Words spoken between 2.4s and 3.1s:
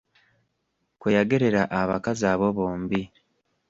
bombi.